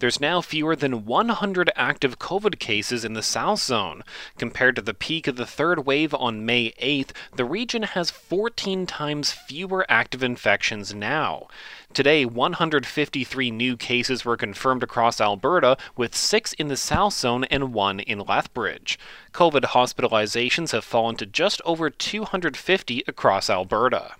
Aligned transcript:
There's 0.00 0.20
now 0.20 0.40
fewer 0.40 0.76
than 0.76 1.06
100 1.06 1.72
active 1.74 2.20
COVID 2.20 2.60
cases 2.60 3.04
in 3.04 3.14
the 3.14 3.22
South 3.22 3.58
Zone. 3.58 4.04
Compared 4.38 4.76
to 4.76 4.82
the 4.82 4.94
peak 4.94 5.26
of 5.26 5.34
the 5.34 5.46
third 5.46 5.86
wave 5.86 6.14
on 6.14 6.46
May 6.46 6.70
8th, 6.80 7.10
the 7.34 7.44
region 7.44 7.82
has 7.82 8.08
14 8.08 8.86
times 8.86 9.32
fewer 9.32 9.84
active 9.88 10.22
infections 10.22 10.94
now. 10.94 11.48
Today, 11.92 12.24
153 12.24 13.50
new 13.50 13.76
cases 13.76 14.24
were 14.24 14.36
confirmed 14.36 14.84
across 14.84 15.20
Alberta, 15.20 15.76
with 15.96 16.14
six 16.14 16.52
in 16.52 16.68
the 16.68 16.76
South 16.76 17.14
Zone 17.14 17.42
and 17.44 17.74
one 17.74 17.98
in 17.98 18.20
Lethbridge. 18.20 19.00
COVID 19.32 19.62
hospitalizations 19.62 20.70
have 20.70 20.84
fallen 20.84 21.16
to 21.16 21.26
just 21.26 21.60
over 21.64 21.90
250 21.90 23.02
across 23.08 23.50
Alberta 23.50 24.14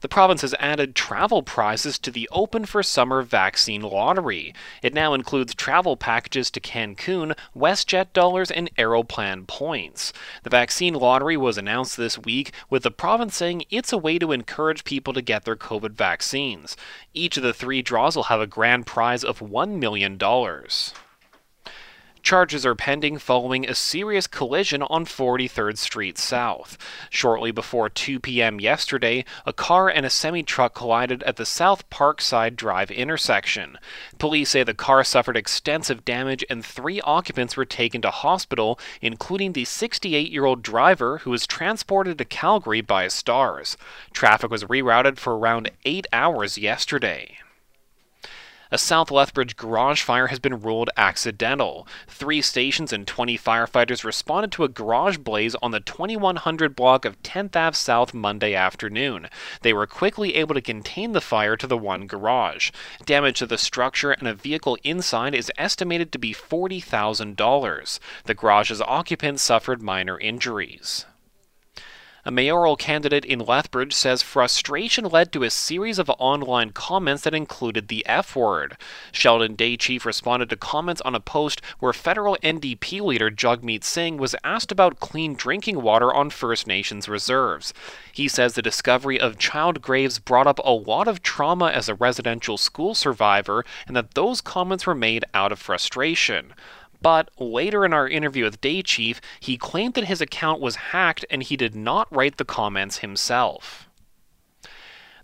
the 0.00 0.08
province 0.08 0.40
has 0.40 0.54
added 0.58 0.94
travel 0.94 1.42
prizes 1.42 1.98
to 1.98 2.10
the 2.10 2.28
Open 2.32 2.64
for 2.64 2.82
Summer 2.82 3.22
vaccine 3.22 3.82
lottery. 3.82 4.54
It 4.82 4.94
now 4.94 5.14
includes 5.14 5.54
travel 5.54 5.96
packages 5.96 6.50
to 6.52 6.60
Cancun, 6.60 7.36
WestJet 7.56 8.12
dollars, 8.12 8.50
and 8.50 8.70
Aeroplan 8.76 9.46
points. 9.46 10.12
The 10.42 10.50
vaccine 10.50 10.94
lottery 10.94 11.36
was 11.36 11.58
announced 11.58 11.96
this 11.96 12.18
week, 12.18 12.52
with 12.68 12.82
the 12.82 12.90
province 12.90 13.36
saying 13.36 13.64
it's 13.70 13.92
a 13.92 13.98
way 13.98 14.18
to 14.18 14.32
encourage 14.32 14.84
people 14.84 15.12
to 15.12 15.22
get 15.22 15.44
their 15.44 15.56
COVID 15.56 15.92
vaccines. 15.92 16.76
Each 17.12 17.36
of 17.36 17.42
the 17.42 17.54
three 17.54 17.82
draws 17.82 18.16
will 18.16 18.24
have 18.24 18.40
a 18.40 18.46
grand 18.46 18.86
prize 18.86 19.22
of 19.22 19.40
$1 19.40 19.78
million. 19.78 20.18
Charges 22.22 22.66
are 22.66 22.74
pending 22.74 23.18
following 23.18 23.68
a 23.68 23.74
serious 23.74 24.26
collision 24.26 24.82
on 24.82 25.04
43rd 25.04 25.78
Street 25.78 26.18
South. 26.18 26.76
Shortly 27.08 27.50
before 27.50 27.88
2 27.88 28.20
p.m. 28.20 28.60
yesterday, 28.60 29.24
a 29.46 29.52
car 29.52 29.88
and 29.88 30.04
a 30.04 30.10
semi 30.10 30.42
truck 30.42 30.74
collided 30.74 31.22
at 31.22 31.36
the 31.36 31.46
South 31.46 31.88
Parkside 31.88 32.56
Drive 32.56 32.90
intersection. 32.90 33.78
Police 34.18 34.50
say 34.50 34.62
the 34.62 34.74
car 34.74 35.02
suffered 35.02 35.36
extensive 35.36 36.04
damage 36.04 36.44
and 36.50 36.64
three 36.64 37.00
occupants 37.00 37.56
were 37.56 37.64
taken 37.64 38.02
to 38.02 38.10
hospital, 38.10 38.78
including 39.00 39.52
the 39.52 39.64
68 39.64 40.30
year 40.30 40.44
old 40.44 40.62
driver 40.62 41.18
who 41.18 41.30
was 41.30 41.46
transported 41.46 42.18
to 42.18 42.24
Calgary 42.24 42.82
by 42.82 43.08
STARS. 43.08 43.76
Traffic 44.12 44.50
was 44.50 44.64
rerouted 44.64 45.18
for 45.18 45.38
around 45.38 45.70
eight 45.84 46.06
hours 46.12 46.58
yesterday. 46.58 47.38
A 48.72 48.78
South 48.78 49.10
Lethbridge 49.10 49.56
garage 49.56 50.02
fire 50.02 50.28
has 50.28 50.38
been 50.38 50.60
ruled 50.60 50.90
accidental. 50.96 51.88
Three 52.06 52.40
stations 52.40 52.92
and 52.92 53.04
20 53.04 53.36
firefighters 53.36 54.04
responded 54.04 54.52
to 54.52 54.62
a 54.62 54.68
garage 54.68 55.16
blaze 55.16 55.56
on 55.56 55.72
the 55.72 55.80
2100 55.80 56.76
block 56.76 57.04
of 57.04 57.20
10th 57.24 57.56
Ave 57.56 57.74
South 57.74 58.14
Monday 58.14 58.54
afternoon. 58.54 59.28
They 59.62 59.72
were 59.72 59.88
quickly 59.88 60.36
able 60.36 60.54
to 60.54 60.60
contain 60.60 61.10
the 61.10 61.20
fire 61.20 61.56
to 61.56 61.66
the 61.66 61.76
one 61.76 62.06
garage. 62.06 62.70
Damage 63.04 63.40
to 63.40 63.46
the 63.46 63.58
structure 63.58 64.12
and 64.12 64.28
a 64.28 64.34
vehicle 64.34 64.78
inside 64.84 65.34
is 65.34 65.50
estimated 65.58 66.12
to 66.12 66.18
be 66.20 66.32
$40,000. 66.32 67.98
The 68.26 68.34
garage's 68.34 68.80
occupants 68.80 69.42
suffered 69.42 69.82
minor 69.82 70.16
injuries. 70.16 71.06
A 72.22 72.30
mayoral 72.30 72.76
candidate 72.76 73.24
in 73.24 73.38
Lethbridge 73.38 73.94
says 73.94 74.22
frustration 74.22 75.06
led 75.06 75.32
to 75.32 75.42
a 75.42 75.48
series 75.48 75.98
of 75.98 76.10
online 76.18 76.70
comments 76.70 77.22
that 77.22 77.34
included 77.34 77.88
the 77.88 78.04
F 78.06 78.36
word. 78.36 78.76
Sheldon 79.10 79.54
Day 79.54 79.78
Chief 79.78 80.04
responded 80.04 80.50
to 80.50 80.56
comments 80.56 81.00
on 81.00 81.14
a 81.14 81.20
post 81.20 81.62
where 81.78 81.94
federal 81.94 82.36
NDP 82.42 83.00
leader 83.00 83.30
Jagmeet 83.30 83.84
Singh 83.84 84.18
was 84.18 84.36
asked 84.44 84.70
about 84.70 85.00
clean 85.00 85.34
drinking 85.34 85.80
water 85.80 86.12
on 86.12 86.28
First 86.28 86.66
Nations 86.66 87.08
reserves. 87.08 87.72
He 88.12 88.28
says 88.28 88.52
the 88.52 88.60
discovery 88.60 89.18
of 89.18 89.38
child 89.38 89.80
graves 89.80 90.18
brought 90.18 90.46
up 90.46 90.60
a 90.62 90.70
lot 90.72 91.08
of 91.08 91.22
trauma 91.22 91.70
as 91.70 91.88
a 91.88 91.94
residential 91.94 92.58
school 92.58 92.94
survivor 92.94 93.64
and 93.86 93.96
that 93.96 94.12
those 94.12 94.42
comments 94.42 94.86
were 94.86 94.94
made 94.94 95.24
out 95.32 95.52
of 95.52 95.58
frustration. 95.58 96.52
But 97.02 97.30
later 97.38 97.84
in 97.84 97.92
our 97.92 98.08
interview 98.08 98.44
with 98.44 98.60
Day 98.60 98.82
Chief, 98.82 99.20
he 99.40 99.56
claimed 99.56 99.94
that 99.94 100.04
his 100.04 100.20
account 100.20 100.60
was 100.60 100.76
hacked 100.76 101.24
and 101.30 101.42
he 101.42 101.56
did 101.56 101.74
not 101.74 102.14
write 102.14 102.36
the 102.36 102.44
comments 102.44 102.98
himself. 102.98 103.88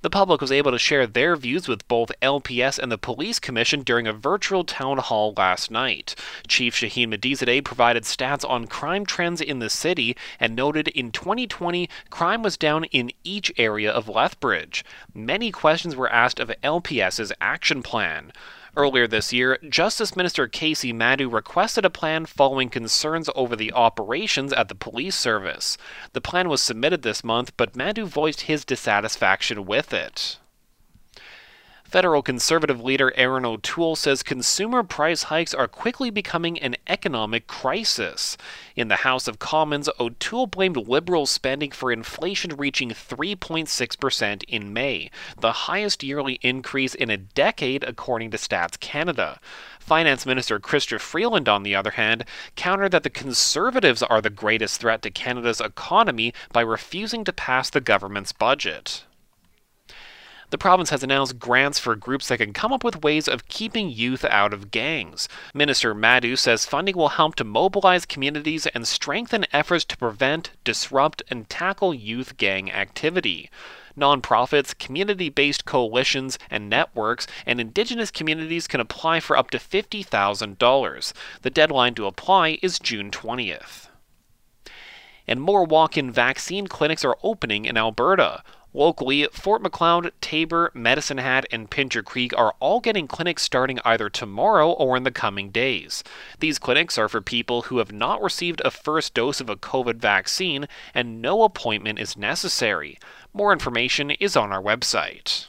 The 0.02 0.10
public 0.10 0.40
was 0.40 0.52
able 0.52 0.70
to 0.70 0.78
share 0.78 1.06
their 1.06 1.34
views 1.34 1.66
with 1.66 1.88
both 1.88 2.12
LPS 2.22 2.78
and 2.78 2.92
the 2.92 2.96
Police 2.96 3.40
Commission 3.40 3.80
during 3.82 4.06
a 4.06 4.12
virtual 4.12 4.62
town 4.62 4.98
hall 4.98 5.34
last 5.36 5.68
night. 5.68 6.14
Chief 6.46 6.76
Shahin 6.76 7.10
Mehdizadeh 7.10 7.64
provided 7.64 8.04
stats 8.04 8.48
on 8.48 8.68
crime 8.68 9.04
trends 9.04 9.40
in 9.40 9.58
the 9.58 9.68
city 9.68 10.16
and 10.38 10.54
noted 10.54 10.86
in 10.88 11.10
2020 11.10 11.88
crime 12.10 12.42
was 12.42 12.56
down 12.56 12.84
in 12.84 13.10
each 13.24 13.50
area 13.56 13.90
of 13.90 14.08
Lethbridge. 14.08 14.84
Many 15.12 15.50
questions 15.50 15.96
were 15.96 16.12
asked 16.12 16.38
of 16.38 16.52
LPS's 16.62 17.32
action 17.40 17.82
plan. 17.82 18.32
Earlier 18.78 19.06
this 19.06 19.32
year, 19.32 19.58
Justice 19.66 20.14
Minister 20.14 20.46
Kaycee 20.46 20.94
Madu 20.94 21.30
requested 21.30 21.86
a 21.86 21.90
plan 21.90 22.26
following 22.26 22.68
concerns 22.68 23.30
over 23.34 23.56
the 23.56 23.72
operations 23.72 24.52
at 24.52 24.68
the 24.68 24.74
police 24.74 25.16
service. 25.16 25.78
The 26.12 26.20
plan 26.20 26.50
was 26.50 26.60
submitted 26.60 27.00
this 27.00 27.24
month, 27.24 27.56
but 27.56 27.74
Madu 27.74 28.04
voiced 28.04 28.42
his 28.42 28.66
dissatisfaction 28.66 29.64
with 29.64 29.94
it. 29.94 30.36
Federal 31.88 32.20
conservative 32.20 32.80
leader 32.80 33.12
Erin 33.14 33.44
O'Toole 33.44 33.94
says 33.94 34.24
consumer 34.24 34.82
price 34.82 35.24
hikes 35.24 35.54
are 35.54 35.68
quickly 35.68 36.10
becoming 36.10 36.58
an 36.58 36.74
economic 36.88 37.46
crisis. 37.46 38.36
In 38.74 38.88
the 38.88 38.96
House 38.96 39.28
of 39.28 39.38
Commons, 39.38 39.88
O'Toole 40.00 40.48
blamed 40.48 40.76
liberal 40.76 41.26
spending 41.26 41.70
for 41.70 41.92
inflation 41.92 42.56
reaching 42.56 42.90
3.6% 42.90 44.42
in 44.48 44.72
May, 44.72 45.12
the 45.38 45.52
highest 45.52 46.02
yearly 46.02 46.40
increase 46.42 46.92
in 46.96 47.08
a 47.08 47.16
decade 47.16 47.84
according 47.84 48.32
to 48.32 48.36
Stats 48.36 48.80
Canada. 48.80 49.38
Finance 49.78 50.26
Minister 50.26 50.58
Chrystia 50.58 50.98
Freeland, 50.98 51.48
on 51.48 51.62
the 51.62 51.76
other 51.76 51.92
hand, 51.92 52.24
countered 52.56 52.90
that 52.90 53.04
the 53.04 53.10
Conservatives 53.10 54.02
are 54.02 54.20
the 54.20 54.28
greatest 54.28 54.80
threat 54.80 55.02
to 55.02 55.10
Canada's 55.10 55.60
economy 55.60 56.34
by 56.52 56.62
refusing 56.62 57.22
to 57.22 57.32
pass 57.32 57.70
the 57.70 57.80
government's 57.80 58.32
budget 58.32 59.04
the 60.50 60.58
province 60.58 60.90
has 60.90 61.02
announced 61.02 61.38
grants 61.38 61.78
for 61.78 61.96
groups 61.96 62.28
that 62.28 62.38
can 62.38 62.52
come 62.52 62.72
up 62.72 62.84
with 62.84 63.02
ways 63.02 63.26
of 63.26 63.48
keeping 63.48 63.90
youth 63.90 64.24
out 64.24 64.52
of 64.52 64.70
gangs. 64.70 65.28
Minister 65.52 65.94
Madu 65.94 66.36
says 66.36 66.66
funding 66.66 66.96
will 66.96 67.10
help 67.10 67.34
to 67.36 67.44
mobilize 67.44 68.06
communities 68.06 68.66
and 68.68 68.86
strengthen 68.86 69.46
efforts 69.52 69.84
to 69.86 69.96
prevent, 69.96 70.50
disrupt, 70.64 71.22
and 71.28 71.48
tackle 71.50 71.92
youth 71.92 72.36
gang 72.36 72.70
activity. 72.70 73.50
Nonprofits, 73.98 74.76
community 74.78 75.30
based 75.30 75.64
coalitions 75.64 76.38
and 76.50 76.68
networks, 76.68 77.26
and 77.46 77.60
Indigenous 77.60 78.10
communities 78.10 78.68
can 78.68 78.80
apply 78.80 79.20
for 79.20 79.36
up 79.36 79.50
to 79.50 79.58
$50,000. 79.58 81.12
The 81.42 81.50
deadline 81.50 81.94
to 81.94 82.06
apply 82.06 82.58
is 82.62 82.78
June 82.78 83.10
20th. 83.10 83.88
And 85.26 85.40
more 85.40 85.64
walk 85.64 85.96
in 85.96 86.12
vaccine 86.12 86.66
clinics 86.68 87.04
are 87.04 87.16
opening 87.22 87.64
in 87.64 87.76
Alberta. 87.76 88.44
Locally, 88.76 89.26
Fort 89.32 89.62
Macleod, 89.62 90.12
Taber, 90.20 90.70
Medicine 90.74 91.16
Hat, 91.16 91.46
and 91.50 91.70
Pincher 91.70 92.02
Creek 92.02 92.36
are 92.36 92.54
all 92.60 92.80
getting 92.80 93.08
clinics 93.08 93.42
starting 93.42 93.80
either 93.86 94.10
tomorrow 94.10 94.70
or 94.70 94.98
in 94.98 95.02
the 95.02 95.10
coming 95.10 95.48
days. 95.48 96.04
These 96.40 96.58
clinics 96.58 96.98
are 96.98 97.08
for 97.08 97.22
people 97.22 97.62
who 97.62 97.78
have 97.78 97.90
not 97.90 98.22
received 98.22 98.60
a 98.66 98.70
first 98.70 99.14
dose 99.14 99.40
of 99.40 99.48
a 99.48 99.56
COVID 99.56 99.96
vaccine 99.96 100.68
and 100.92 101.22
no 101.22 101.42
appointment 101.42 101.98
is 101.98 102.18
necessary. 102.18 102.98
More 103.32 103.50
information 103.50 104.10
is 104.10 104.36
on 104.36 104.52
our 104.52 104.62
website. 104.62 105.48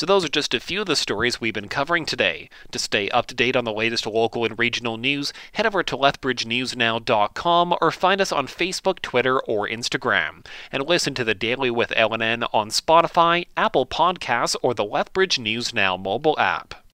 So, 0.00 0.06
those 0.06 0.24
are 0.24 0.28
just 0.28 0.54
a 0.54 0.60
few 0.60 0.80
of 0.80 0.86
the 0.86 0.96
stories 0.96 1.42
we've 1.42 1.52
been 1.52 1.68
covering 1.68 2.06
today. 2.06 2.48
To 2.70 2.78
stay 2.78 3.10
up 3.10 3.26
to 3.26 3.34
date 3.34 3.54
on 3.54 3.64
the 3.64 3.70
latest 3.70 4.06
local 4.06 4.46
and 4.46 4.58
regional 4.58 4.96
news, 4.96 5.34
head 5.52 5.66
over 5.66 5.82
to 5.82 5.94
lethbridgenewsnow.com 5.94 7.76
or 7.82 7.90
find 7.90 8.22
us 8.22 8.32
on 8.32 8.46
Facebook, 8.46 9.02
Twitter, 9.02 9.38
or 9.40 9.68
Instagram. 9.68 10.46
And 10.72 10.88
listen 10.88 11.12
to 11.16 11.24
the 11.24 11.34
Daily 11.34 11.70
with 11.70 11.90
LNN 11.90 12.48
on 12.54 12.70
Spotify, 12.70 13.46
Apple 13.58 13.84
Podcasts, 13.84 14.56
or 14.62 14.72
the 14.72 14.86
Lethbridge 14.86 15.38
News 15.38 15.74
Now 15.74 15.98
mobile 15.98 16.38
app. 16.38 16.82